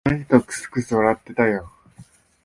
[0.03, 1.71] あの人、くすくす笑ってたよ。